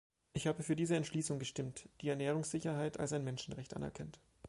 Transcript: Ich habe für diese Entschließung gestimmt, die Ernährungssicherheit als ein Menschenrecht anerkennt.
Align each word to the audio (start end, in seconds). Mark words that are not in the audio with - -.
Ich 0.33 0.47
habe 0.47 0.63
für 0.63 0.75
diese 0.75 0.95
Entschließung 0.95 1.37
gestimmt, 1.37 1.87
die 2.01 2.09
Ernährungssicherheit 2.09 2.99
als 2.99 3.13
ein 3.13 3.23
Menschenrecht 3.23 3.75
anerkennt. 3.75 4.19